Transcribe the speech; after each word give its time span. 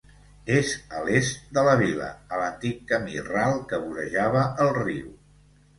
És 0.53 0.71
a 0.99 1.03
l'est 1.09 1.43
de 1.57 1.65
la 1.69 1.75
vila, 1.83 2.09
a 2.37 2.41
l'antic 2.43 2.83
camí 2.93 3.23
ral 3.31 3.63
que 3.71 3.83
vorejava 3.87 4.49
el 4.67 4.77
riu. 4.85 5.19